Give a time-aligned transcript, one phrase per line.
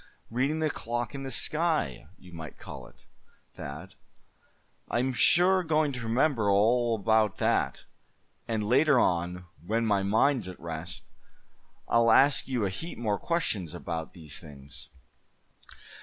[0.31, 3.05] Reading the clock in the sky, you might call it,
[3.53, 3.93] Thad.
[4.89, 7.85] I'm sure going to remember all about that;
[8.47, 11.11] and later on, when my mind's at rest,
[11.87, 14.89] I'll ask you a heap more questions about these things.